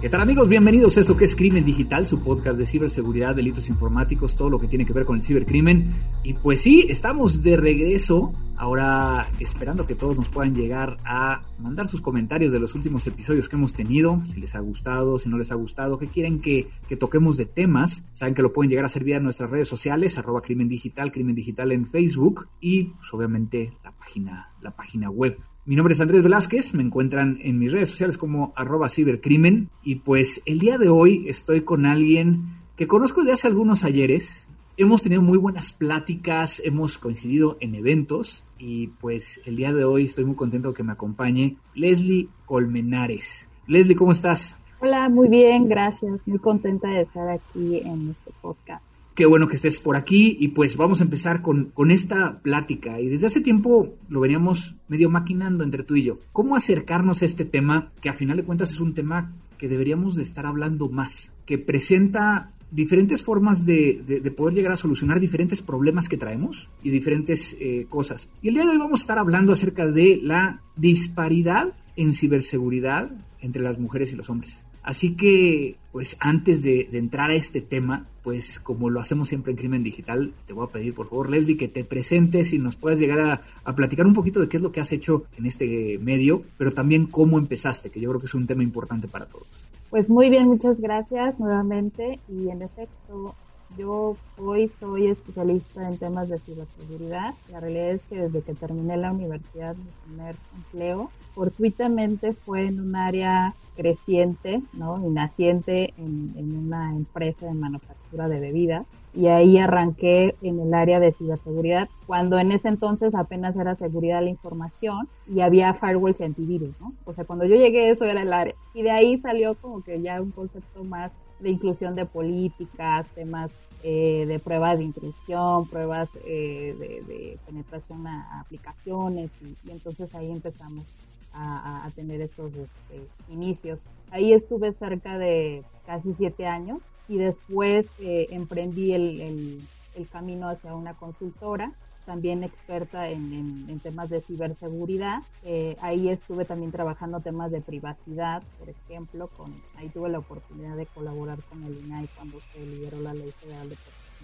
[0.00, 0.48] ¿Qué tal amigos?
[0.48, 4.58] Bienvenidos a esto que es Crimen Digital, su podcast de ciberseguridad, delitos informáticos, todo lo
[4.58, 5.92] que tiene que ver con el cibercrimen.
[6.22, 11.86] Y pues sí, estamos de regreso, ahora esperando que todos nos puedan llegar a mandar
[11.86, 15.36] sus comentarios de los últimos episodios que hemos tenido, si les ha gustado, si no
[15.36, 18.02] les ha gustado, qué quieren que, que toquemos de temas.
[18.14, 21.34] Saben que lo pueden llegar a hacer vía nuestras redes sociales, arroba Crimen Digital, Crimen
[21.34, 25.36] Digital en Facebook y pues, obviamente la página, la página web.
[25.70, 30.00] Mi nombre es Andrés Velázquez, me encuentran en mis redes sociales como arroba cibercrimen y
[30.00, 34.48] pues el día de hoy estoy con alguien que conozco desde hace algunos ayeres.
[34.76, 40.06] Hemos tenido muy buenas pláticas, hemos coincidido en eventos y pues el día de hoy
[40.06, 43.48] estoy muy contento que me acompañe Leslie Colmenares.
[43.68, 44.56] Leslie, ¿cómo estás?
[44.80, 46.20] Hola, muy bien, gracias.
[46.26, 48.89] Muy contenta de estar aquí en este podcast.
[49.20, 52.98] Qué bueno que estés por aquí y pues vamos a empezar con, con esta plática.
[53.02, 56.20] Y desde hace tiempo lo veníamos medio maquinando entre tú y yo.
[56.32, 60.16] ¿Cómo acercarnos a este tema que a final de cuentas es un tema que deberíamos
[60.16, 61.30] de estar hablando más?
[61.44, 66.70] Que presenta diferentes formas de, de, de, poder llegar a solucionar diferentes problemas que traemos
[66.82, 68.26] y diferentes eh, cosas.
[68.40, 73.10] Y el día de hoy vamos a estar hablando acerca de la disparidad en ciberseguridad
[73.42, 74.64] entre las mujeres y los hombres.
[74.82, 79.58] Así que, pues antes de, entrar a este tema, pues como lo hacemos siempre en
[79.58, 82.98] Crimen Digital, te voy a pedir por favor, Leslie, que te presentes y nos puedas
[82.98, 85.98] llegar a, a, platicar un poquito de qué es lo que has hecho en este
[85.98, 89.46] medio, pero también cómo empezaste, que yo creo que es un tema importante para todos.
[89.90, 93.34] Pues muy bien, muchas gracias nuevamente y en efecto,
[93.76, 97.34] yo hoy soy especialista en temas de ciberseguridad.
[97.50, 102.80] La realidad es que desde que terminé la universidad, mi primer empleo, fortuitamente fue en
[102.80, 105.02] un área creciente ¿no?
[105.06, 108.86] y naciente en, en, una empresa de manufactura de bebidas.
[109.14, 114.18] Y ahí arranqué en el área de ciberseguridad, cuando en ese entonces apenas era seguridad
[114.18, 116.92] de la información y había firewalls y antivirus, ¿no?
[117.06, 118.54] O sea, cuando yo llegué eso era el área.
[118.74, 121.10] Y de ahí salió como que ya un concepto más
[121.40, 123.50] de inclusión de políticas, temas
[123.82, 130.14] eh, de pruebas de intrusión, pruebas eh, de, de, penetración a, aplicaciones y, y, entonces
[130.14, 130.84] ahí empezamos
[131.32, 133.78] a, a tener esos este, inicios.
[134.10, 140.48] Ahí estuve cerca de casi siete años y después eh, emprendí el, el, el, camino
[140.48, 141.72] hacia una consultora
[142.06, 145.22] también experta en, en, en temas de ciberseguridad.
[145.44, 150.76] Eh, ahí estuve también trabajando temas de privacidad, por ejemplo, con, ahí tuve la oportunidad
[150.76, 153.76] de colaborar con el INAI cuando se liberó la Ley Federal de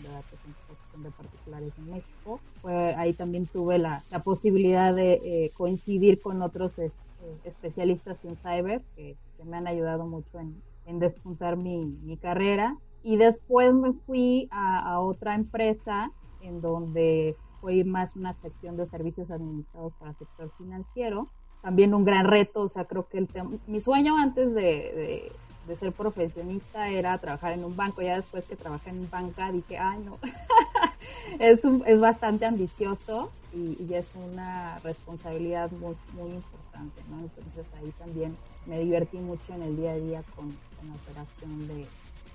[0.02, 2.40] de Datos en Exposición de Particulares en México.
[2.96, 6.96] Ahí también tuve la, la posibilidad de eh, coincidir con otros este,
[7.44, 12.76] especialistas en cyber que, que, me han ayudado mucho en, en despuntar mi, mi, carrera.
[13.02, 18.86] Y después me fui a, a otra empresa en donde fue más una sección de
[18.86, 21.28] servicios administrados para el sector financiero.
[21.62, 23.28] También un gran reto, o sea, creo que el
[23.66, 25.32] mi sueño antes de, de,
[25.66, 28.02] de, ser profesionista era trabajar en un banco.
[28.02, 30.18] Ya después que trabajé en banca dije, ay, no,
[31.38, 37.20] es, un, es bastante ambicioso y, y, es una responsabilidad muy, muy importante, ¿no?
[37.20, 41.68] Entonces ahí también me divertí mucho en el día a día con, con la operación
[41.68, 41.86] de,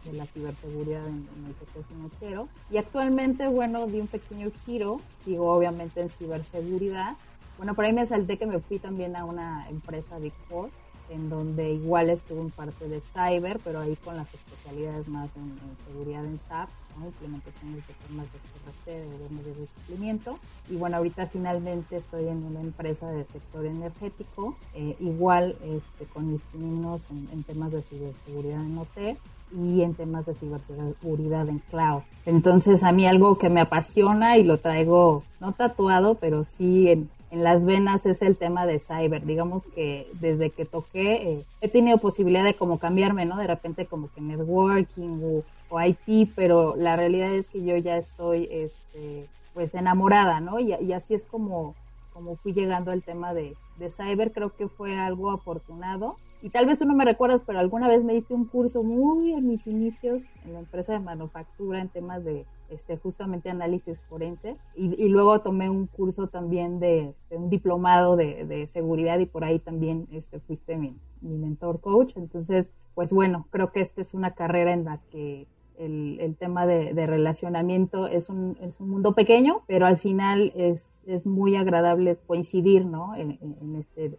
[0.06, 2.48] de la ciberseguridad en, en, el sector financiero.
[2.70, 7.16] Y actualmente, bueno, di un pequeño giro, sigo obviamente en ciberseguridad.
[7.58, 10.70] Bueno, por ahí me salté que me fui también a una empresa Big Four,
[11.12, 15.44] en donde igual estuve en parte de cyber, pero ahí con las especialidades más en,
[15.44, 17.08] en seguridad en SAP, ¿no?
[17.08, 20.40] implementación de temas de CRC, de gobierno de cumplimiento.
[20.70, 26.32] Y bueno, ahorita finalmente estoy en una empresa del sector energético, eh, igual este, con
[26.32, 29.18] mis en, en temas de ciberseguridad en OT
[29.54, 32.04] y en temas de ciberseguridad en cloud.
[32.26, 37.10] Entonces a mí algo que me apasiona y lo traigo no tatuado, pero sí en,
[37.32, 39.26] en las venas es el tema de cyber.
[39.26, 43.38] Digamos que desde que toqué eh, he tenido posibilidad de como cambiarme, ¿no?
[43.38, 45.44] De repente como que networking o,
[45.82, 50.60] IT, pero la realidad es que yo ya estoy este, pues enamorada, ¿no?
[50.60, 51.76] Y, y así es como,
[52.14, 54.34] como fui llegando al tema de, de cyber.
[54.34, 58.04] Creo que fue algo afortunado y tal vez tú no me recuerdas, pero alguna vez
[58.04, 62.24] me diste un curso muy en mis inicios en la empresa de manufactura en temas
[62.24, 68.16] de este, justamente análisis forense y, luego tomé un curso también de este, un diplomado
[68.16, 72.14] de, seguridad y por ahí también este, fuiste mi mentor coach.
[72.16, 75.48] Entonces, pues bueno, creo que esta es una carrera en la que
[75.78, 81.26] el, tema de, relacionamiento es un, es un mundo pequeño, pero al final es, es
[81.26, 83.16] muy agradable coincidir, ¿no?
[83.16, 83.40] En,
[83.78, 84.18] este,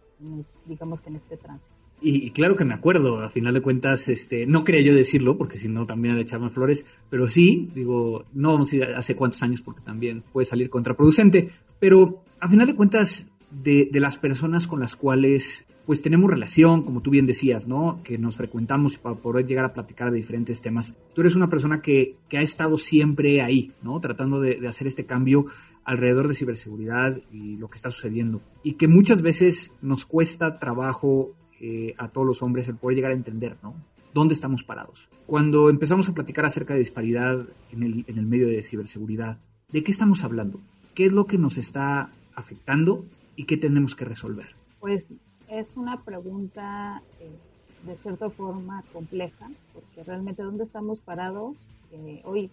[0.65, 1.72] digamos que en este tránsito.
[2.05, 5.57] Y, claro que me acuerdo, a final de cuentas, este, no quería yo decirlo, porque
[5.57, 9.41] si no también de echarme flores, pero sí, digo, no vamos a ir hace cuántos
[9.41, 14.67] años porque también puede salir contraproducente, pero a final de cuentas, de, de las personas
[14.67, 18.01] con las cuales pues tenemos relación, como tú bien decías, ¿no?
[18.03, 20.95] Que nos frecuentamos para poder llegar a platicar de diferentes temas.
[21.13, 23.99] Tú eres una persona que, que ha estado siempre ahí, ¿no?
[23.99, 25.45] Tratando de, de, hacer este cambio
[25.83, 28.41] alrededor de ciberseguridad y lo que está sucediendo.
[28.63, 31.35] Y que muchas veces nos cuesta trabajo
[31.65, 33.73] eh, a todos los hombres el poder llegar a entender, ¿no?
[34.13, 35.07] ¿Dónde estamos parados?
[35.25, 39.37] Cuando empezamos a platicar acerca de disparidad en el, en el medio de ciberseguridad,
[39.71, 40.59] ¿de qué estamos hablando?
[40.93, 43.05] ¿Qué es lo que nos está afectando
[43.37, 44.57] y qué tenemos que resolver?
[44.81, 45.09] Pues
[45.47, 47.31] es una pregunta eh,
[47.87, 51.55] de cierta forma compleja, porque realmente dónde estamos parados.
[51.93, 52.51] Eh, hoy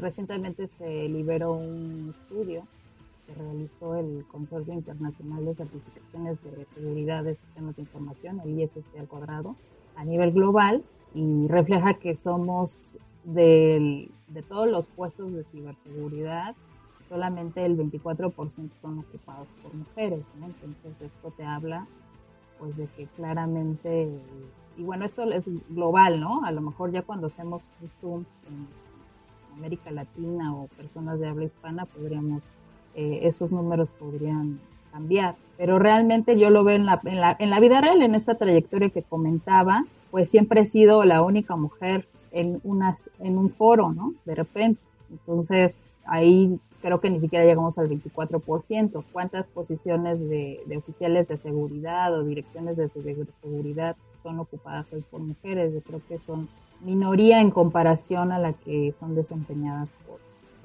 [0.00, 2.62] recientemente se liberó un estudio
[3.28, 8.98] que realizó el Consorcio Internacional de Certificaciones de Seguridad de Sistemas de Información, el ISC
[8.98, 9.54] al cuadrado,
[9.96, 10.82] a nivel global
[11.14, 14.08] y refleja que somos de
[14.48, 16.56] todos los puestos de ciberseguridad,
[17.08, 21.86] solamente el 24% son ocupados por mujeres, Entonces esto te habla
[22.58, 24.08] pues de que claramente,
[24.76, 26.44] y bueno, esto es global, ¿no?
[26.44, 27.68] A lo mejor ya cuando hacemos
[28.00, 28.66] Zoom en
[29.56, 32.44] América Latina o personas de habla hispana podríamos,
[32.94, 34.60] eh, esos números podrían
[34.92, 35.36] cambiar.
[35.56, 38.36] Pero realmente yo lo veo en la, en, la, en la vida real, en esta
[38.36, 43.92] trayectoria que comentaba, pues siempre he sido la única mujer en, unas, en un foro,
[43.92, 44.12] ¿no?
[44.24, 44.80] De repente.
[45.10, 49.04] Entonces, ahí creo que ni siquiera llegamos al 24%.
[49.12, 55.74] ¿Cuántas posiciones de, oficiales de seguridad o direcciones de seguridad son ocupadas hoy por mujeres?
[55.74, 56.48] Yo creo que son
[56.80, 60.20] minoría en comparación a la que son desempeñadas por,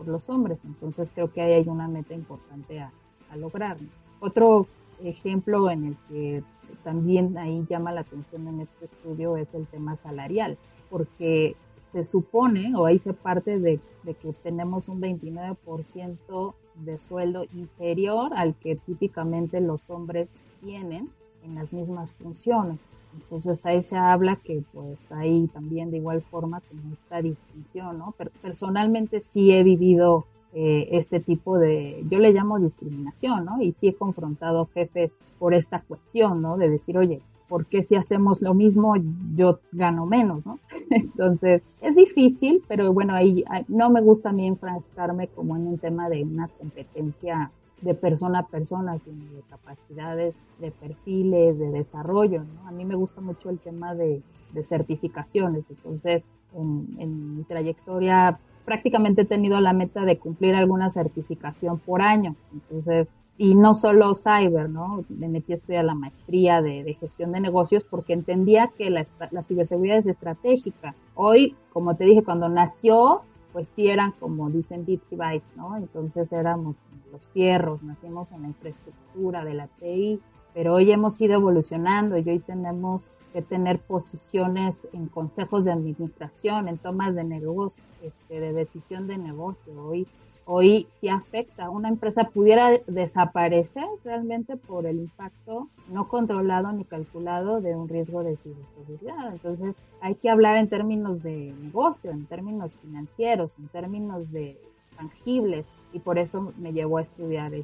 [0.08, 0.60] los hombres.
[0.64, 2.92] Entonces creo que ahí hay una meta importante a,
[3.36, 3.78] lograr.
[4.20, 4.68] Otro
[5.04, 6.44] ejemplo en el que
[6.84, 10.56] también ahí llama la atención en este estudio es el tema salarial,
[10.92, 11.56] porque
[11.92, 18.54] se supone o ahí se parte de, que tenemos un 29% de sueldo inferior al
[18.54, 21.10] que típicamente los hombres tienen
[21.44, 22.80] en las mismas funciones.
[23.16, 28.14] Entonces ahí se habla que pues hay también de igual forma como esta distinción, ¿no?
[28.42, 30.26] personalmente sí he vivido
[30.56, 33.60] eh, este tipo de, yo le llamo discriminación, ¿no?
[33.60, 36.58] Y sí he confrontado jefes por esta cuestión, ¿no?
[36.58, 38.94] De decir, oye, porque si hacemos lo mismo
[39.36, 40.60] yo gano menos, ¿no?
[40.92, 45.80] Entonces, es difícil, pero bueno, ahí no me gusta a mí enfrascarme como en un
[45.80, 47.52] tema de una competencia
[47.84, 52.68] de persona a persona, sino de capacidades, de perfiles, de desarrollo, ¿no?
[52.68, 54.22] A mí me gusta mucho el tema de,
[54.64, 56.22] certificaciones, entonces
[56.54, 63.08] en, mi trayectoria prácticamente he tenido la meta de cumplir alguna certificación por año, entonces
[63.36, 65.04] y no solo cyber, ¿no?
[65.10, 69.04] Me metí a estudiar la maestría de, gestión de negocios porque entendía que la,
[69.44, 70.94] ciberseguridad es estratégica.
[71.16, 73.22] Hoy, como te dije, cuando nació,
[73.52, 75.76] pues sí eran como dicen bits y bytes, ¿no?
[75.78, 76.76] Entonces éramos
[77.14, 80.20] los fierros, nacimos en la infraestructura de la TI,
[80.54, 86.68] pero hoy hemos ido evolucionando y hoy tenemos que tener posiciones en consejos de administración,
[86.68, 89.74] en tomas de negocio, este, de decisión de negocio.
[89.82, 90.08] Hoy
[90.46, 91.70] hoy sí afecta.
[91.70, 98.24] Una empresa pudiera desaparecer realmente por el impacto no controlado ni calculado de un riesgo
[98.24, 99.32] de ciberseguridad.
[99.32, 104.58] Entonces hay que hablar en términos de negocio, en términos financieros, en términos de
[104.98, 107.64] tangibles y por eso me llevó a estudiar eh,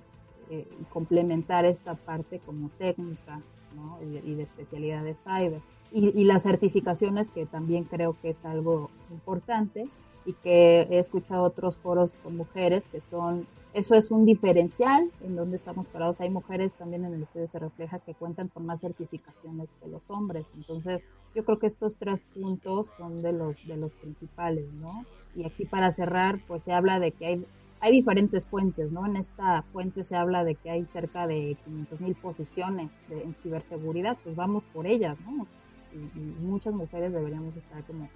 [0.49, 3.41] y complementar esta parte como técnica
[4.25, 5.61] y, de especialidad de cyber.
[5.91, 9.89] y las certificaciones que también creo que es algo importante
[10.25, 15.35] y que he escuchado otros foros con mujeres que son, eso es un diferencial en
[15.35, 16.21] donde estamos parados.
[16.21, 20.09] Hay mujeres también en el estudio se refleja que cuentan con más certificaciones que los
[20.11, 20.45] hombres.
[20.55, 21.01] Entonces,
[21.33, 25.05] yo creo que estos tres puntos son de los, de los principales, ¿no?
[25.35, 27.45] Y aquí para cerrar, pues se habla de que hay,
[27.81, 29.05] hay diferentes fuentes, ¿no?
[29.05, 34.17] En esta fuente se habla de que hay cerca de 500 mil posiciones en ciberseguridad,
[34.23, 35.47] pues vamos por ellas, ¿no?
[35.91, 38.07] y muchas mujeres deberíamos estar como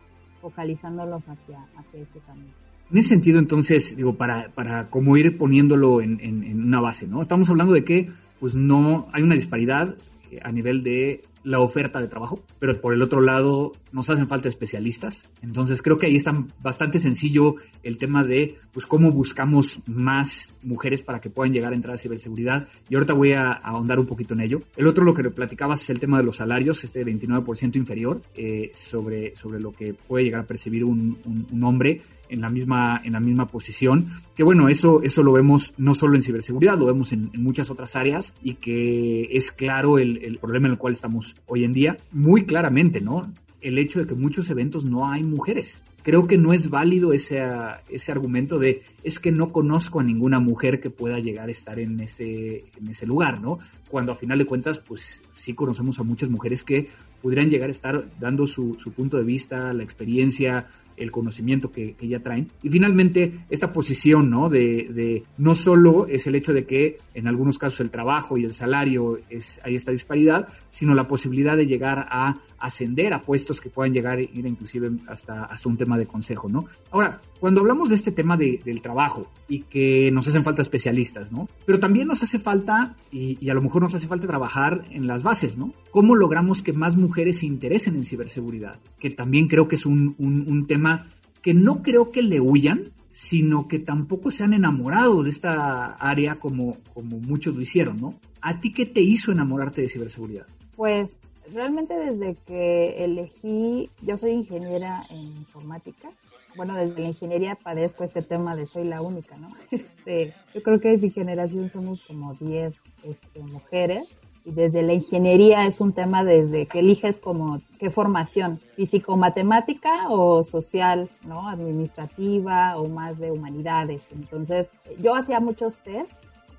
[0.42, 2.54] focalizándolos hacia, hacia ese camino.
[2.92, 7.22] En ese sentido, entonces, digo, para, para como ir poniéndolo en, en, una base, ¿no?
[7.22, 9.96] Estamos hablando de que, pues, no hay una disparidad
[10.30, 14.28] eh, a nivel de la oferta de trabajo, pero por el otro lado nos hacen
[14.28, 15.30] falta especialistas.
[15.42, 21.02] Entonces creo que ahí está bastante sencillo el tema de pues cómo buscamos más mujeres
[21.02, 22.68] para que puedan llegar a entrar a ciberseguridad.
[22.90, 24.60] Y ahorita voy a, ahondar un poquito en ello.
[24.76, 28.72] El otro, lo que platicabas, es el tema de los salarios, este 29% inferior eh,
[28.74, 31.18] sobre, sobre lo que puede llegar a percibir un,
[31.52, 34.08] un hombre en la misma, en la misma posición.
[34.36, 37.96] Que bueno, eso, eso lo vemos no solo en ciberseguridad, lo vemos en, muchas otras
[37.96, 41.98] áreas y que es claro el, el, problema en el cual estamos hoy en día,
[42.12, 43.32] muy claramente, ¿no?
[43.62, 45.82] El hecho de que muchos eventos no hay mujeres.
[46.04, 47.42] Creo que no es válido ese,
[47.90, 51.80] ese argumento de es que no conozco a ninguna mujer que pueda llegar a estar
[51.80, 53.60] en ese, en ese lugar, ¿no?
[53.90, 56.90] Cuando a final de cuentas, pues sí conocemos a muchas mujeres que
[57.22, 61.96] pudieran llegar a estar dando su, su punto de vista, la experiencia, el conocimiento que,
[62.02, 62.50] ya traen.
[62.62, 64.50] Y finalmente, esta posición, ¿no?
[64.50, 68.44] De, de, no solo es el hecho de que en algunos casos el trabajo y
[68.44, 73.60] el salario es, hay esta disparidad, sino la posibilidad de llegar a ascender a puestos
[73.60, 76.66] que puedan llegar ir inclusive hasta, hasta un tema de consejo, ¿no?
[76.92, 81.50] Ahora, cuando hablamos de este tema del trabajo y que nos hacen falta especialistas, ¿no?
[81.66, 85.24] Pero también nos hace falta, y, a lo mejor nos hace falta trabajar en las
[85.24, 85.74] bases, ¿no?
[85.92, 88.80] ¿Cómo logramos que más mujeres se interesen en ciberseguridad?
[88.98, 91.08] Que también creo que es un, un tema
[91.42, 96.36] que no creo que le huyan, sino que tampoco se han enamorado de esta área
[96.36, 98.20] como, como muchos lo hicieron, ¿no?
[98.42, 100.48] ¿A ti qué te hizo enamorarte de ciberseguridad?
[100.76, 101.20] Pues
[101.54, 106.10] realmente desde que elegí, yo soy ingeniera en informática,
[106.56, 109.50] bueno, desde la ingeniería padezco este tema de soy la única, ¿no?
[109.72, 114.94] Este, yo creo que en mi generación somos como 10 este, mujeres y desde la
[114.94, 121.48] ingeniería es un tema desde que eliges como qué formación, físico-matemática o social, ¿no?
[121.48, 124.10] Administrativa o más de humanidades.
[124.12, 126.18] Entonces, yo hacía muchos test,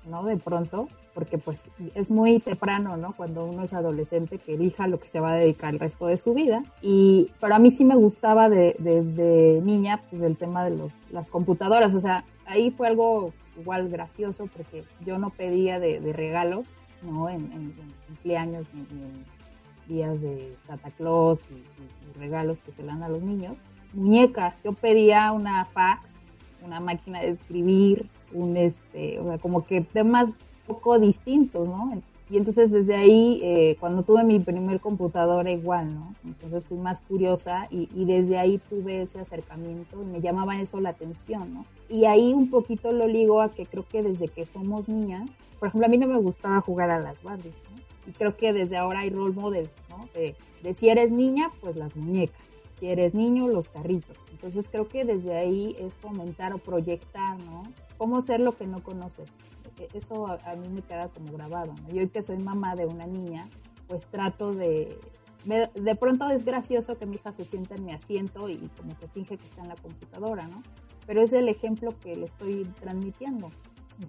[0.09, 0.23] ¿no?
[0.23, 1.63] De pronto, porque pues
[1.95, 3.13] es muy temprano, ¿no?
[3.15, 6.17] Cuando uno es adolescente que elija lo que se va a dedicar el resto de
[6.17, 6.61] su vida.
[6.81, 11.29] Y pero a mí sí me gustaba desde niña, pues el tema de los, las
[11.29, 16.67] computadoras, o sea, ahí fue algo igual gracioso porque yo no pedía de, regalos,
[17.01, 17.29] ¿no?
[17.29, 17.73] En,
[18.07, 19.25] cumpleaños ni, en
[19.87, 23.55] días de Santa Claus y, y, regalos que se le dan a los niños.
[23.93, 26.17] Muñecas, yo pedía una fax,
[26.61, 31.91] una máquina de escribir, un este, o sea, como que temas poco distintos, ¿no?
[32.27, 36.15] Y entonces desde ahí, eh, cuando tuve mi primer computadora igual, ¿no?
[36.23, 40.89] Entonces fui más curiosa y, desde ahí tuve ese acercamiento y me llamaba eso la
[40.89, 41.65] atención, ¿no?
[41.87, 45.29] Y ahí un poquito lo ligo a que creo que desde que somos niñas,
[45.59, 48.09] por ejemplo, a mí no me gustaba jugar a las Barbies, ¿no?
[48.09, 50.07] Y creo que desde ahora hay role models, ¿no?
[50.15, 52.41] De, de si eres niña, pues las muñecas.
[52.79, 54.17] Si eres niño, los carritos.
[54.31, 57.63] Entonces creo que desde ahí es fomentar o proyectar, ¿no?
[57.97, 59.31] Cómo ser lo que no conoces
[59.93, 61.73] eso a, mí me queda como grabado.
[61.91, 63.47] Yo hoy que soy mamá de una niña,
[63.87, 64.97] pues trato de...
[65.45, 69.07] de pronto es gracioso que mi hija se sienta en mi asiento y como que
[69.07, 70.63] finge que está en la computadora, ¿no?
[71.05, 73.49] Pero es el ejemplo que le estoy transmitiendo.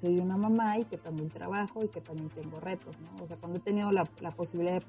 [0.00, 3.23] Soy una mamá y que también trabajo y que también tengo retos, ¿no?
[3.23, 4.80] O sea, cuando he tenido la, la posibilidad de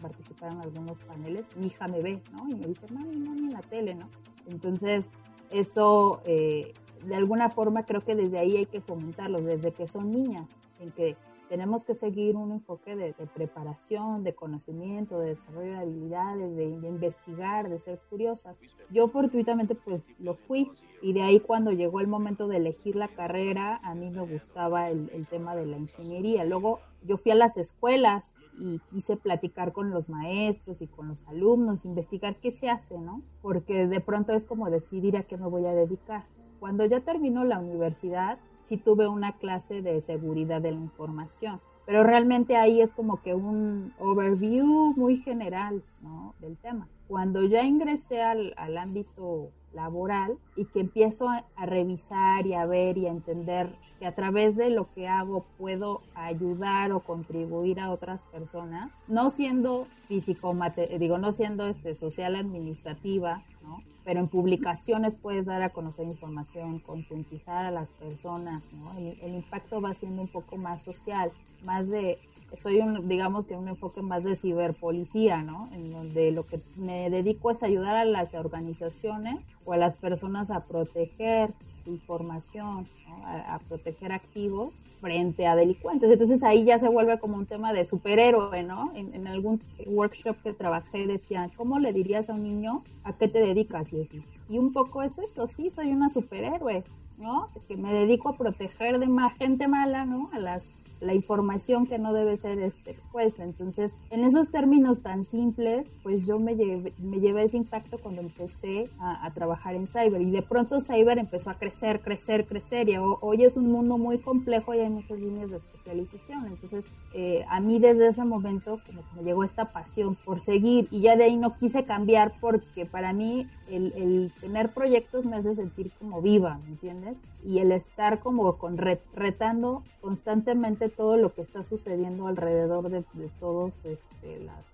[0.00, 2.48] participar en algunos paneles, mi hija me ve, ¿no?
[2.48, 4.08] Y me dice, mami, mami, en la tele, ¿no?
[4.46, 5.10] Entonces,
[5.50, 6.72] eso eh,
[7.04, 10.48] de alguna forma creo que desde ahí hay que fomentarlos, desde que son niñas,
[10.80, 11.16] en que
[11.48, 17.68] tenemos que seguir un enfoque de, preparación, de conocimiento, de desarrollo de habilidades, de, investigar,
[17.68, 18.56] de ser curiosas.
[18.90, 20.72] Yo fortuitamente pues lo fui
[21.02, 24.90] y de ahí cuando llegó el momento de elegir la carrera, a mí me gustaba
[24.90, 26.44] el tema de la ingeniería.
[26.44, 31.26] Luego yo fui a las escuelas y quise platicar con los maestros y con los
[31.26, 33.22] alumnos, investigar qué se hace, ¿no?
[33.42, 36.24] Porque de pronto es como decidir a qué me voy a dedicar.
[36.58, 42.02] Cuando ya terminó la universidad, sí tuve una clase de seguridad de la información, pero
[42.02, 46.34] realmente ahí es como que un overview muy general ¿no?
[46.40, 46.88] del tema.
[47.06, 52.98] Cuando ya ingresé al, al ámbito laboral y que empiezo a, revisar y a ver
[52.98, 53.68] y a entender
[54.00, 59.30] que a través de lo que hago puedo ayudar o contribuir a otras personas, no
[59.30, 60.54] siendo físico,
[60.98, 63.82] digo, no siendo este, social administrativa, ¿no?
[64.04, 68.98] pero en publicaciones puedes dar a conocer información, concientizar a las personas, ¿no?
[68.98, 71.32] el, el impacto va siendo un poco más social,
[71.64, 72.18] más de
[72.56, 75.68] soy un, digamos que un enfoque más de ciberpolicía, ¿no?
[75.72, 80.50] En donde lo que me dedico es ayudar a las organizaciones o a las personas
[80.50, 81.50] a proteger
[81.86, 82.86] información,
[83.24, 86.10] a, proteger activos frente a delincuentes.
[86.10, 88.90] Entonces ahí ya se vuelve como un tema de superhéroe, ¿no?
[88.94, 93.40] En, algún workshop que trabajé decían, ¿cómo le dirías a un niño a qué te
[93.40, 93.92] dedicas?
[93.92, 94.08] Y,
[94.48, 96.84] y un poco es eso, sí, soy una superhéroe,
[97.18, 97.48] ¿no?
[97.68, 100.30] Que me dedico a proteger de más gente mala, ¿no?
[100.32, 103.44] A las la información que no debe ser este, expuesta.
[103.44, 108.20] Entonces, en esos términos tan simples, pues yo me llevé, me llevé ese impacto cuando
[108.22, 112.96] empecé a, trabajar en cyber y de pronto cyber empezó a crecer, crecer, crecer y
[112.96, 116.46] hoy es un mundo muy complejo y hay muchas líneas de especialización.
[116.46, 118.80] Entonces, eh, a mí desde ese momento
[119.14, 123.12] me llegó esta pasión por seguir y ya de ahí no quise cambiar porque para
[123.12, 127.18] mí el, tener proyectos me hace sentir como viva, ¿me entiendes?
[127.46, 133.04] Y el estar como con retando constantemente todo lo que está sucediendo alrededor de,
[133.38, 134.64] todos este, las,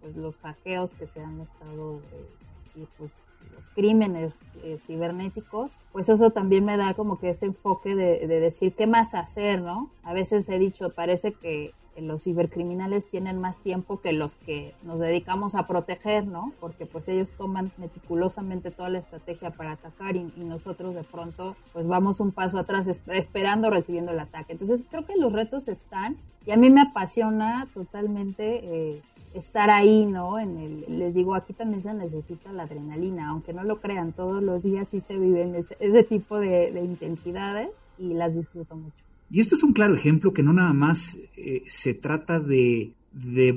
[0.00, 2.26] pues, los hackeos que se han estado eh,
[2.74, 3.20] y pues
[3.54, 8.40] los crímenes eh, cibernéticos, pues eso también me da como que ese enfoque de, de
[8.40, 9.90] decir qué más hacer, ¿no?
[10.02, 14.98] A veces he dicho, parece que los cibercriminales tienen más tiempo que los que nos
[14.98, 16.52] dedicamos a proteger, ¿no?
[16.60, 21.86] Porque pues ellos toman meticulosamente toda la estrategia para atacar y, nosotros de pronto pues
[21.86, 24.52] vamos un paso atrás esperando recibiendo el ataque.
[24.52, 29.02] Entonces creo que los retos están y a mí me apasiona totalmente eh,
[29.38, 30.38] estar ahí, ¿no?
[30.38, 34.42] En el, les digo, aquí también se necesita la adrenalina, aunque no lo crean, todos
[34.42, 39.06] los días sí se viven ese, tipo de intensidades y las disfruto mucho.
[39.30, 42.92] Y esto es un claro ejemplo que no nada más eh, se trata de,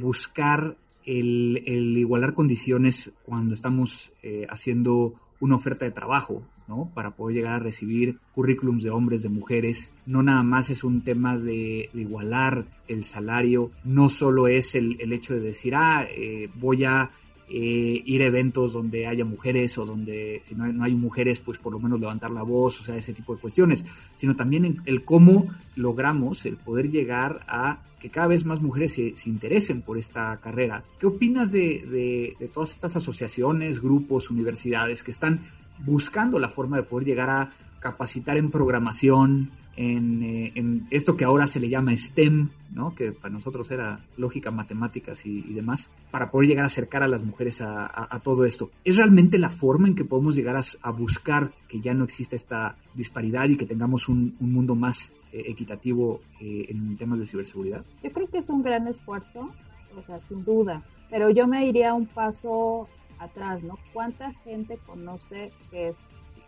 [0.01, 6.91] buscar el, igualar condiciones cuando estamos eh, haciendo una oferta de trabajo, ¿no?
[6.93, 9.91] Para poder llegar a recibir currículums de hombres, de mujeres.
[10.05, 15.33] No nada más es un tema de, igualar el salario, no solo es el, hecho
[15.33, 17.09] de decir, ah, eh, voy a
[17.49, 21.39] eh, ir a eventos donde haya mujeres o donde si no hay, no hay, mujeres,
[21.39, 23.83] pues por lo menos levantar la voz, o sea, ese tipo de cuestiones,
[24.15, 29.13] sino también el cómo logramos el poder llegar a que cada vez más mujeres se,
[29.25, 30.83] interesen por esta carrera.
[30.99, 35.41] ¿Qué opinas de, de todas estas asociaciones, grupos, universidades que están
[35.85, 41.47] buscando la forma de poder llegar a capacitar en programación, eh, en, esto que ahora
[41.47, 42.93] se le llama STEM, ¿no?
[42.93, 47.23] que para nosotros era lógica, matemáticas y, demás, para poder llegar a acercar a las
[47.23, 48.71] mujeres a, todo esto.
[48.83, 52.75] ¿Es realmente la forma en que podemos llegar a, buscar que ya no exista esta
[52.93, 57.85] disparidad y que tengamos un, mundo más eh, equitativo eh, en temas de ciberseguridad?
[58.03, 59.49] Yo creo que es un gran esfuerzo,
[59.97, 63.77] o sea, sin duda, pero yo me iría un paso atrás, ¿no?
[63.93, 65.97] ¿Cuánta gente conoce qué es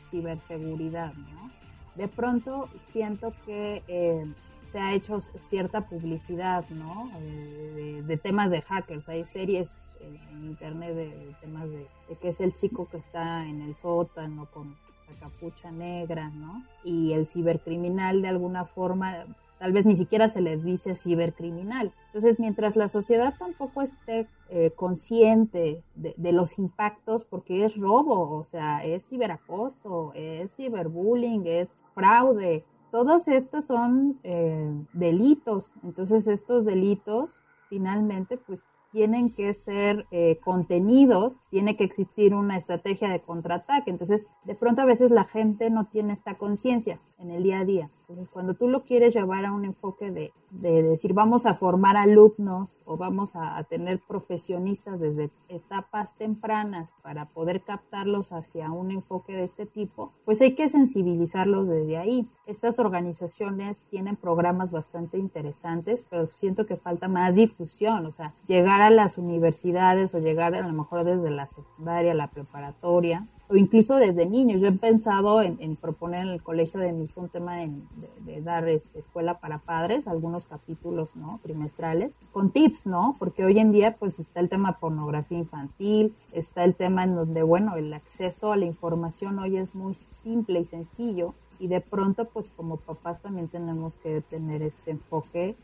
[0.09, 1.51] ciberseguridad, ¿no?
[1.95, 4.25] de pronto siento que eh,
[4.63, 7.09] se ha hecho cierta publicidad, ¿no?
[7.19, 9.09] Eh, de, temas de hackers.
[9.09, 13.61] Hay series en, internet de, temas de, de, que es el chico que está en
[13.61, 14.77] el sótano con
[15.09, 16.63] la capucha negra, ¿no?
[16.83, 19.25] Y el cibercriminal de alguna forma
[19.61, 21.93] tal vez ni siquiera se le dice cibercriminal.
[22.07, 28.43] Entonces, mientras la sociedad tampoco esté eh, consciente de, los impactos, porque es robo, o
[28.43, 35.71] sea, es ciberacoso, es ciberbullying, es fraude, todos estos son eh, delitos.
[35.83, 37.31] Entonces, estos delitos
[37.69, 43.89] finalmente pues tienen que ser eh, contenidos, tiene que existir una estrategia de contraataque.
[43.89, 47.65] Entonces, de pronto a veces la gente no tiene esta conciencia en el día a
[47.65, 47.89] día.
[48.11, 52.77] Entonces, cuando tú lo quieres llevar a un enfoque de, decir, vamos a formar alumnos
[52.83, 59.43] o vamos a, tener profesionistas desde etapas tempranas para poder captarlos hacia un enfoque de
[59.43, 62.27] este tipo, pues hay que sensibilizarlos desde ahí.
[62.47, 68.80] Estas organizaciones tienen programas bastante interesantes, pero siento que falta más difusión, o sea, llegar
[68.81, 73.97] a las universidades o llegar a lo mejor desde la secundaria, la preparatoria, o incluso
[73.97, 74.61] desde niños.
[74.61, 78.99] Yo he pensado en, proponer en el colegio de mis un tema de, dar este,
[78.99, 81.39] escuela para padres, algunos capítulos, ¿no?
[81.43, 83.15] Trimestrales, con tips, ¿no?
[83.19, 87.43] Porque hoy en día, pues, está el tema pornografía infantil, está el tema en donde,
[87.43, 92.25] bueno, el acceso a la información hoy es muy simple y sencillo, y de pronto,
[92.25, 95.55] pues, como papás también tenemos que tener este enfoque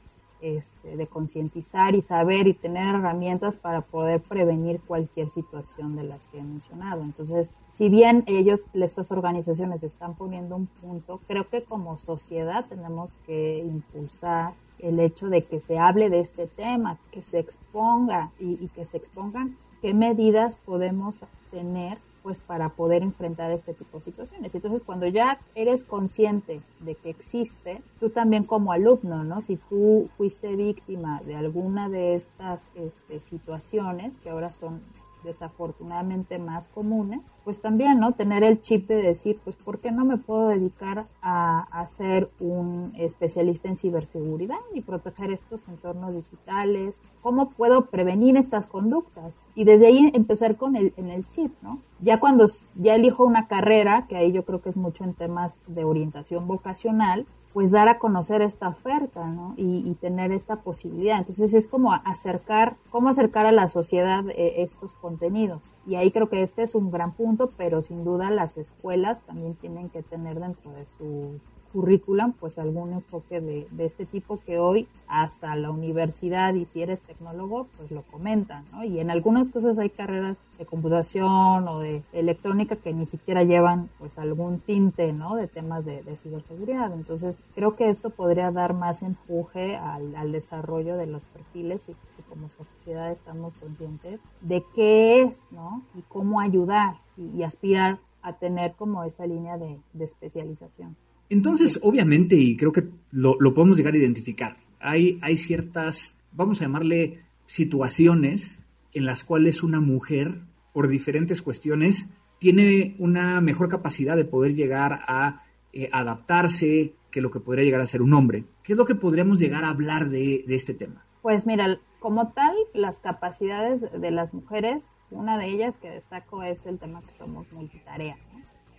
[0.41, 6.23] este, de concientizar y saber y tener herramientas para poder prevenir cualquier situación de las
[6.25, 7.01] que he mencionado.
[7.01, 13.15] Entonces, si bien ellos, estas organizaciones están poniendo un punto, creo que como sociedad tenemos
[13.25, 18.63] que impulsar el hecho de que se hable de este tema, que se exponga y,
[18.63, 24.03] y que se expongan qué medidas podemos tener pues para poder enfrentar este tipo de
[24.03, 24.53] situaciones.
[24.53, 29.41] Entonces, cuando ya eres consciente de que existe, tú también como alumno, ¿no?
[29.41, 34.81] Si tú fuiste víctima de alguna de estas este, situaciones que ahora son
[35.23, 38.13] desafortunadamente más comunes, pues también, ¿no?
[38.13, 42.29] Tener el chip de decir, pues, ¿por qué no me puedo dedicar a, a ser
[42.39, 47.01] un especialista en ciberseguridad y proteger estos entornos digitales?
[47.21, 49.39] ¿Cómo puedo prevenir estas conductas?
[49.55, 51.79] Y desde ahí empezar con el, en el chip, ¿no?
[52.01, 55.57] Ya cuando ya elijo una carrera, que ahí yo creo que es mucho en temas
[55.67, 57.25] de orientación vocacional,
[57.57, 59.55] pues dar a conocer esta oferta, ¿no?
[59.57, 61.17] Y, tener esta posibilidad.
[61.17, 65.63] Entonces es como acercar, cómo acercar a la sociedad eh, estos contenidos.
[65.87, 69.55] Y ahí creo que este es un gran punto, pero sin duda las escuelas también
[69.55, 71.39] tienen que tener dentro de su
[71.71, 77.01] currículum, pues algún enfoque de, este tipo que hoy hasta la universidad y si eres
[77.01, 78.83] tecnólogo, pues lo comentan, ¿no?
[78.83, 83.89] Y en algunas cosas hay carreras de computación o de electrónica que ni siquiera llevan
[83.99, 85.35] pues algún tinte, ¿no?
[85.35, 86.91] De temas de, ciberseguridad.
[86.93, 91.93] Entonces creo que esto podría dar más empuje al, al desarrollo de los perfiles y
[91.93, 95.83] que como sociedad estamos conscientes de qué es, ¿no?
[95.95, 100.95] Y cómo ayudar y, aspirar a tener como esa línea de, de especialización.
[101.29, 106.65] Entonces, obviamente, y creo que lo, podemos llegar a identificar, hay, hay ciertas, vamos a
[106.65, 108.63] llamarle, situaciones
[108.93, 110.41] en las cuales una mujer,
[110.73, 112.07] por diferentes cuestiones,
[112.39, 117.81] tiene una mejor capacidad de poder llegar a eh, adaptarse que lo que podría llegar
[117.81, 118.45] a ser un hombre.
[118.63, 121.05] ¿Qué es lo que podríamos llegar a hablar de, de este tema?
[121.21, 126.65] Pues mira, como tal, las capacidades de las mujeres, una de ellas que destaco es
[126.65, 128.17] el tema que somos multitarea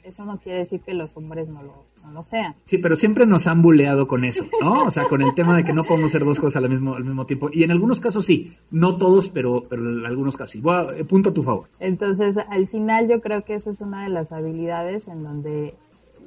[0.08, 2.54] eso no quiere decir que los hombres no lo, no lo sean.
[2.64, 4.84] Sí, pero siempre nos han buleado con eso, ¿no?
[4.84, 7.04] O sea, con el tema de que no podemos hacer dos cosas al mismo, al
[7.04, 7.50] mismo tiempo.
[7.52, 10.60] Y en algunos casos sí, no todos, pero, pero en algunos casos sí.
[10.60, 11.68] Bueno, punto a tu favor.
[11.78, 15.74] Entonces, al final yo creo que esa es una de las habilidades en donde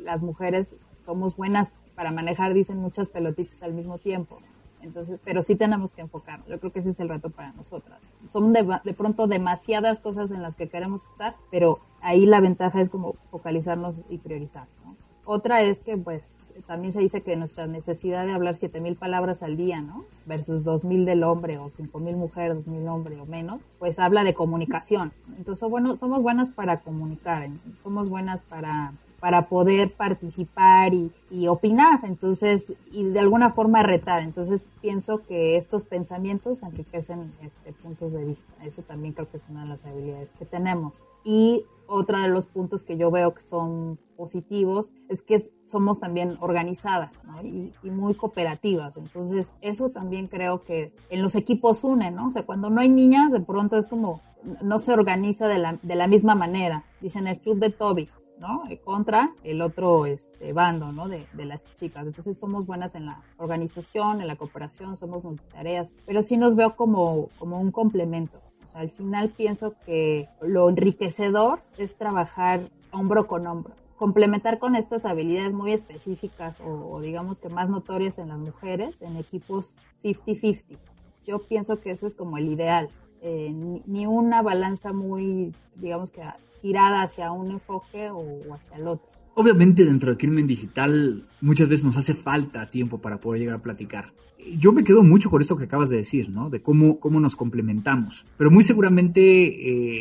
[0.03, 4.39] las mujeres somos buenas para manejar, dicen, muchas pelotitas al mismo tiempo.
[4.81, 6.47] Entonces, pero sí tenemos que enfocarnos.
[6.47, 7.99] Yo creo que ese es el reto para nosotras.
[8.29, 12.81] Son de, de, pronto demasiadas cosas en las que queremos estar, pero ahí la ventaja
[12.81, 14.67] es como focalizarnos y priorizar.
[14.85, 14.95] ¿no?
[15.23, 19.55] Otra es que, pues, también se dice que nuestra necesidad de hablar 7000 palabras al
[19.55, 20.03] día, ¿no?
[20.25, 25.13] Versus 2000 del hombre o 5000 mujeres, 2000 hombre o menos, pues habla de comunicación.
[25.37, 27.47] Entonces, bueno, somos buenas para comunicar,
[27.83, 34.23] somos buenas para para poder participar y, opinar, entonces, y de alguna forma retar.
[34.23, 38.51] Entonces, pienso que estos pensamientos enriquecen este, puntos de vista.
[38.65, 40.95] Eso también creo que es una de las habilidades que tenemos.
[41.23, 46.37] Y otro de los puntos que yo veo que son positivos es que somos también
[46.39, 48.97] organizadas y, muy cooperativas.
[48.97, 52.29] Entonces, eso también creo que en los equipos une, ¿no?
[52.29, 54.19] O sea, cuando no hay niñas, de pronto es como
[54.63, 56.83] no se organiza de la, de la misma manera.
[57.01, 58.09] Dicen el club de Toby,
[58.41, 58.63] ¿no?
[58.69, 61.07] Eh, contra el otro este, bando, ¿no?
[61.07, 62.05] De, las chicas.
[62.05, 66.75] Entonces somos buenas en la organización, en la cooperación, somos multitareas, pero sí nos veo
[66.75, 68.41] como, un complemento.
[68.73, 75.05] O al final pienso que lo enriquecedor es trabajar hombro con hombro complementar con estas
[75.05, 80.79] habilidades muy específicas o, digamos que más notorias en las mujeres en equipos 50-50.
[81.27, 82.89] Yo pienso que eso es como el ideal.
[83.21, 83.53] Eh,
[83.85, 86.21] ni, una balanza muy, digamos que
[86.61, 89.07] girada hacia un enfoque o, hacia el otro.
[89.35, 93.61] Obviamente dentro del crimen digital muchas veces nos hace falta tiempo para poder llegar a
[93.61, 94.11] platicar.
[94.57, 96.49] Yo me quedo mucho con esto que acabas de decir, ¿no?
[96.49, 98.25] De cómo, cómo nos complementamos.
[98.37, 99.21] Pero muy seguramente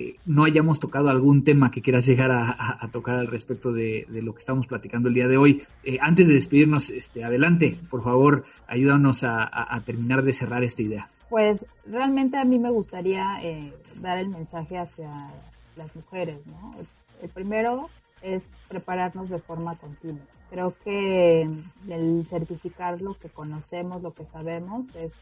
[0.09, 4.33] eh, no hayamos tocado algún tema que quieras llegar a, tocar al respecto de, lo
[4.33, 5.63] que estamos platicando el día de hoy.
[5.85, 11.11] Eh, antes de despedirnos, este, adelante, por favor, ayúdanos a, terminar de cerrar esta idea.
[11.31, 15.31] Pues realmente a mí me gustaría eh, dar el mensaje hacia
[15.77, 16.75] las mujeres, ¿no?
[17.23, 17.89] El primero
[18.21, 20.25] es prepararnos de forma continua.
[20.51, 21.49] Creo que
[21.89, 25.15] el certificar lo que conocemos, lo que sabemos, es,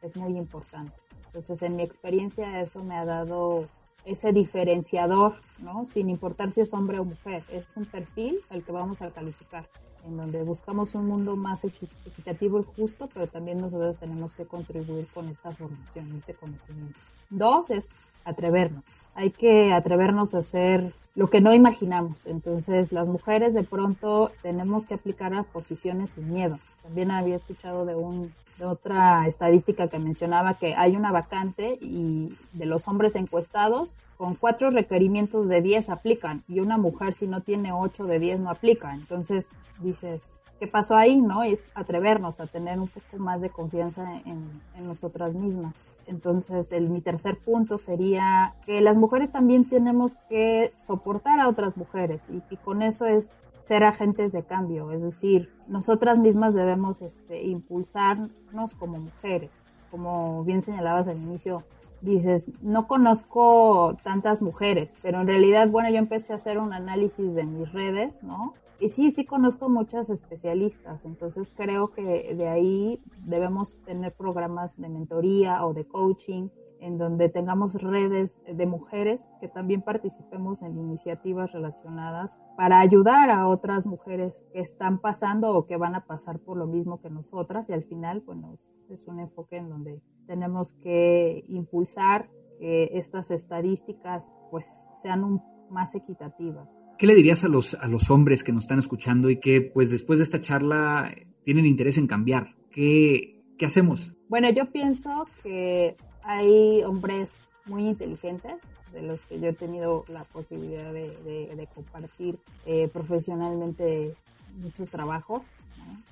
[0.00, 0.94] es muy importante.
[1.26, 3.68] Entonces, en mi experiencia, eso me ha dado
[4.06, 5.84] ese diferenciador, ¿no?
[5.84, 7.44] Sin importar si es hombre o mujer.
[7.50, 9.68] Es un perfil al que vamos a calificar,
[10.06, 15.06] en donde buscamos un mundo más equitativo y justo, pero también nosotros tenemos que contribuir
[15.08, 16.98] con esta formación, este conocimiento.
[17.30, 18.84] Dos es atrevernos
[19.20, 22.24] hay que atrevernos a hacer lo que no imaginamos.
[22.24, 26.58] Entonces, las mujeres de pronto tenemos que aplicar a posiciones sin miedo.
[26.82, 32.34] También había escuchado de, un, de otra estadística que mencionaba que hay una vacante y
[32.52, 37.42] de los hombres encuestados, con cuatro requerimientos de 10 aplican y una mujer si no
[37.42, 38.94] tiene ocho de 10 no aplica.
[38.94, 41.20] Entonces, dices, ¿qué pasó ahí?
[41.20, 41.42] ¿No?
[41.42, 45.74] Es atrevernos a tener un poco más de confianza en, en nosotras mismas.
[46.10, 51.76] Entonces, el, mi tercer punto sería que las mujeres también tenemos que soportar a otras
[51.76, 57.44] mujeres y, con eso es ser agentes de cambio, es decir, nosotras mismas debemos este,
[57.44, 59.50] impulsarnos como mujeres.
[59.92, 61.62] Como bien señalabas al inicio,
[62.02, 67.34] dices, no conozco tantas mujeres, pero en realidad, bueno, yo empecé a hacer un análisis
[67.34, 68.54] de mis redes, ¿no?
[68.78, 74.88] Y sí, sí conozco muchas especialistas, entonces creo que de ahí debemos tener programas de
[74.88, 76.48] mentoría o de coaching
[76.80, 83.46] en donde tengamos redes de mujeres que también participemos en iniciativas relacionadas para ayudar a
[83.48, 87.68] otras mujeres que están pasando o que van a pasar por lo mismo que nosotras
[87.68, 94.30] y al final, bueno, es un enfoque en donde tenemos que impulsar que estas estadísticas
[94.50, 94.66] pues
[95.02, 96.68] sean un, más equitativas.
[96.98, 99.90] ¿Qué le dirías a los, a los hombres que nos están escuchando y que pues
[99.90, 101.10] después de esta charla
[101.42, 102.54] tienen interés en cambiar?
[102.70, 104.12] ¿Qué, qué hacemos?
[104.28, 105.96] Bueno, yo pienso que
[106.30, 108.54] hay hombres muy inteligentes
[108.92, 114.14] de los que yo he tenido la posibilidad de, compartir eh, profesionalmente
[114.62, 115.42] muchos trabajos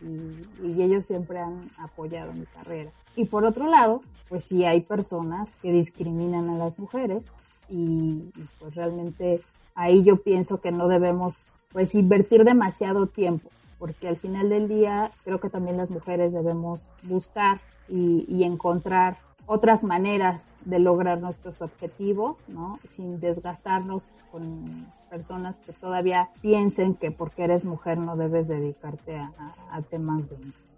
[0.00, 2.90] y, ellos siempre han apoyado mi carrera.
[3.16, 7.26] Y por otro lado, pues sí hay personas que discriminan a las mujeres
[7.68, 9.42] y, pues realmente
[9.74, 11.36] ahí yo pienso que no debemos
[11.72, 16.90] pues invertir demasiado tiempo porque al final del día creo que también las mujeres debemos
[17.02, 22.78] buscar y, y encontrar otras maneras de lograr nuestros objetivos, ¿no?
[22.84, 29.82] Sin desgastarnos con personas que todavía piensen que porque eres mujer no debes dedicarte a,
[29.90, 30.22] temas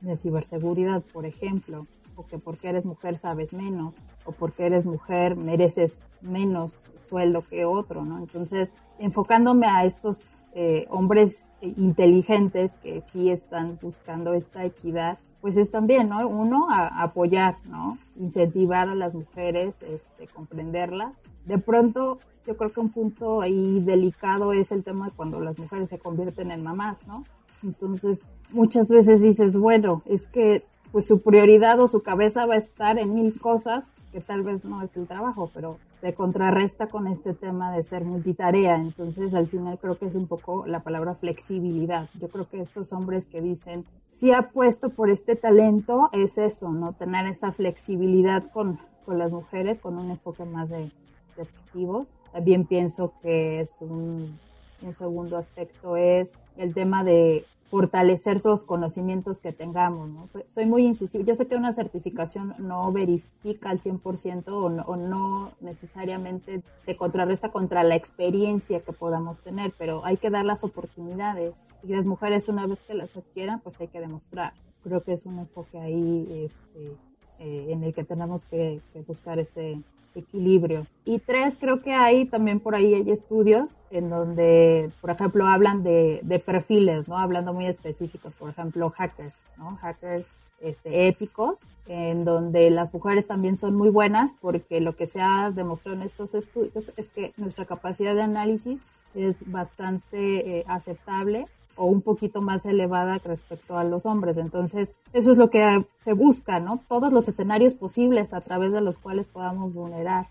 [0.00, 5.34] de, ciberseguridad, por ejemplo, o que porque eres mujer sabes menos, o porque eres mujer
[5.34, 8.18] mereces menos sueldo que otro, ¿no?
[8.18, 10.22] Entonces, enfocándome a estos
[10.54, 16.26] eh, hombres inteligentes que sí están buscando esta equidad, pues es también, ¿no?
[16.28, 17.98] Uno, a, apoyar, ¿no?
[18.20, 21.22] Incentivar a las mujeres, este, comprenderlas.
[21.46, 25.58] De pronto, yo creo que un punto ahí delicado es el tema de cuando las
[25.58, 27.24] mujeres se convierten en mamás, ¿no?
[27.62, 32.58] Entonces, muchas veces dices, bueno, es que pues su prioridad o su cabeza va a
[32.58, 37.06] estar en mil cosas que tal vez no es el trabajo, pero se contrarresta con
[37.06, 38.76] este tema de ser multitarea.
[38.76, 42.08] Entonces, al final creo que es un poco la palabra flexibilidad.
[42.20, 46.92] Yo creo que estos hombres que dicen, si apuesto por este talento, es eso, ¿no?
[46.94, 50.90] Tener esa flexibilidad con, con las mujeres, con un enfoque más de,
[51.36, 52.08] de objetivos.
[52.32, 54.38] También pienso que es un,
[54.82, 60.08] un segundo aspecto es el tema de fortalecer los conocimientos que tengamos.
[60.10, 60.28] ¿no?
[60.48, 61.24] Soy muy incisivo.
[61.24, 67.50] Yo sé que una certificación no verifica al 100% o o no necesariamente se contrarresta
[67.50, 71.54] contra la experiencia que podamos tener, pero hay que dar las oportunidades.
[71.84, 74.52] Y las mujeres una vez que las adquieran, pues hay que demostrar.
[74.82, 76.96] Creo que es un enfoque ahí este,
[77.40, 79.80] eh, en el que tenemos que buscar ese,
[80.14, 80.86] equilibrio.
[81.04, 85.82] Y tres, creo que hay también por ahí hay estudios en donde, por ejemplo, hablan
[85.82, 87.18] de, de perfiles, ¿no?
[87.18, 89.76] Hablando muy específicos, por ejemplo, hackers, ¿no?
[89.76, 95.20] Hackers este, éticos, en donde las mujeres también son muy buenas porque lo que se
[95.20, 101.46] ha demostrado en estos estudios es que nuestra capacidad de análisis es bastante eh, aceptable
[101.80, 104.36] o un poquito más elevada respecto a los hombres.
[104.36, 106.82] Entonces, eso es lo que se busca, ¿no?
[106.86, 110.28] Todos los escenarios posibles a través de los cuales podamos vulnerar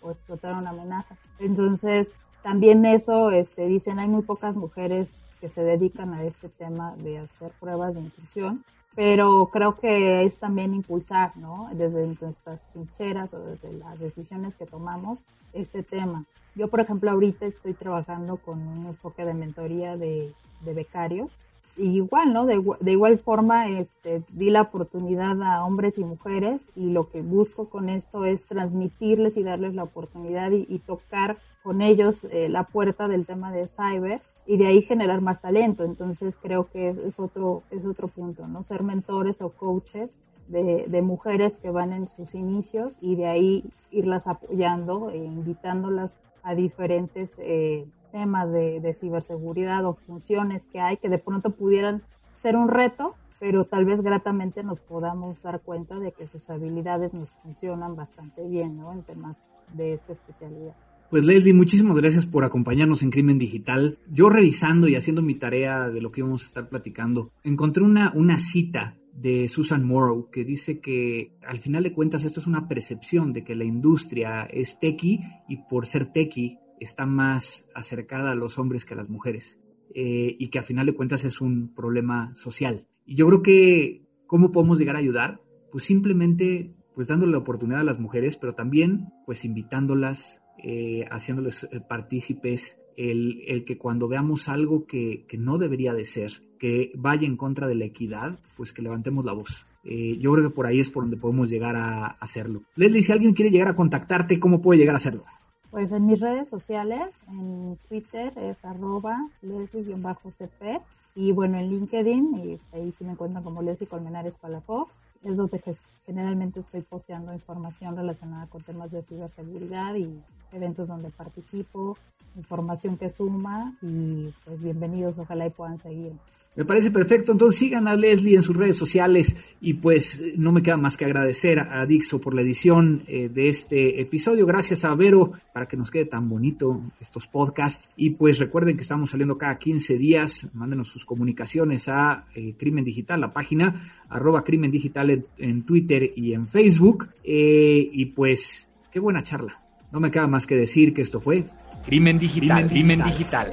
[0.00, 1.16] o explotar una amenaza.
[1.40, 6.94] Entonces, también eso, este, dicen, hay muy pocas mujeres que se dedican a este tema
[6.94, 8.62] de hacer pruebas de intrusión,
[8.94, 11.68] pero creo que es también impulsar, ¿no?
[11.72, 16.26] Desde nuestras trincheras o desde las decisiones que tomamos este tema.
[16.54, 20.32] Yo, por ejemplo, ahorita estoy trabajando con un enfoque de mentoría de
[20.64, 21.32] de becarios.
[21.76, 22.44] Y igual, ¿no?
[22.44, 27.22] De, de, igual forma, este, di la oportunidad a hombres y mujeres y lo que
[27.22, 32.64] busco con esto es transmitirles y darles la oportunidad y, tocar con ellos eh, la
[32.64, 35.84] puerta del tema de cyber y de ahí generar más talento.
[35.84, 38.62] Entonces creo que es, otro, es otro punto, ¿no?
[38.62, 40.14] Ser mentores o coaches
[40.48, 46.18] de, de, mujeres que van en sus inicios y de ahí irlas apoyando e invitándolas
[46.42, 52.02] a diferentes eh, temas de, ciberseguridad o funciones que hay que de pronto pudieran
[52.36, 57.14] ser un reto, pero tal vez gratamente nos podamos dar cuenta de que sus habilidades
[57.14, 58.92] nos funcionan bastante bien ¿no?
[58.92, 60.74] en temas de esta especialidad.
[61.10, 63.98] Pues Leslie, muchísimas gracias por acompañarnos en Crimen Digital.
[64.10, 68.12] Yo revisando y haciendo mi tarea de lo que íbamos a estar platicando, encontré una,
[68.14, 72.66] una cita de Susan Morrow que dice que al final de cuentas esto es una
[72.66, 78.34] percepción de que la industria es tequi y por ser tequi está más acercada a
[78.34, 79.58] los hombres que a las mujeres
[79.94, 82.86] eh, y que a final de cuentas es un problema social.
[83.04, 85.40] Y yo creo que, ¿cómo podemos llegar a ayudar?
[85.70, 91.64] Pues simplemente pues dándole la oportunidad a las mujeres, pero también pues invitándolas, eh, haciéndoles
[91.64, 96.92] eh, partícipes, el, el, que cuando veamos algo que, que, no debería de ser, que
[96.94, 99.66] vaya en contra de la equidad, pues que levantemos la voz.
[99.82, 102.62] yo creo que por ahí es por donde podemos llegar a hacerlo.
[102.76, 105.24] Leslie, si alguien quiere llegar a contactarte, ¿cómo puede llegar a hacerlo?
[105.72, 110.82] Pues en mis redes sociales, en Twitter es arroba leslie-cp
[111.14, 114.92] y bueno, en LinkedIn, y ahí sí me encuentran como Leslie Colmenares Palafox
[115.24, 115.62] es donde
[116.04, 121.96] generalmente estoy posteando información relacionada con temas de ciberseguridad y eventos donde participo,
[122.36, 126.12] información que suma y pues bienvenidos, ojalá y puedan seguir.
[126.54, 127.32] Me parece perfecto.
[127.32, 131.06] Entonces sigan a Leslie en sus redes sociales y pues no me queda más que
[131.06, 134.44] agradecer a Dixo por la edición eh, de este episodio.
[134.44, 137.88] Gracias a Vero para que nos quede tan bonito estos podcasts.
[137.96, 140.50] Y pues recuerden que estamos saliendo cada 15 días.
[140.52, 146.34] Mándenos sus comunicaciones a eh, Crimen Digital, la página arroba Crimen Digital en, Twitter y
[146.34, 147.08] en Facebook.
[147.24, 149.58] Eh, y pues qué buena charla.
[149.90, 151.46] No me queda más que decir que esto fue
[151.86, 152.68] Crimen Digital.
[152.68, 153.50] Crimen digital.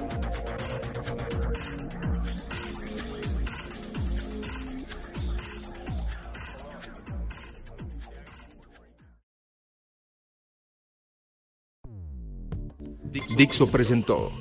[13.04, 14.32] Dixo presentó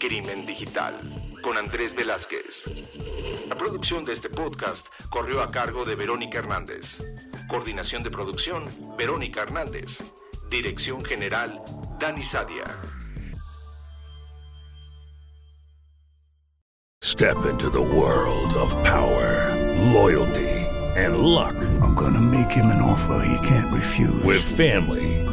[0.00, 2.64] Crimen Digital con Andrés Velázquez.
[3.48, 6.98] La producción de este podcast corrió a cargo de Verónica Hernández.
[7.48, 8.64] Coordinación de producción,
[8.96, 9.98] Verónica Hernández.
[10.50, 11.62] Dirección General,
[11.98, 12.64] Dani Sadia.
[17.02, 19.54] Step into the world of power,
[19.92, 20.48] loyalty,
[20.96, 21.56] and luck.
[21.80, 24.22] I'm gonna make him an offer he can't refuse.
[24.24, 25.17] With family